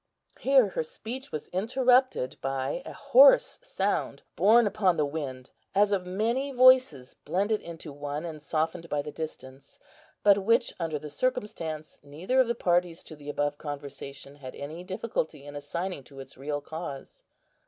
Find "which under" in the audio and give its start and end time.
10.39-10.97